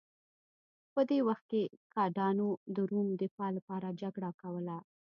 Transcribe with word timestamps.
په 0.93 1.01
دې 1.09 1.19
وخت 1.27 1.43
کې 1.51 1.63
ګاټانو 1.95 2.47
د 2.75 2.77
روم 2.91 3.07
دفاع 3.21 3.49
لپاره 3.57 3.95
جګړه 4.01 4.29
کوله 4.41 4.77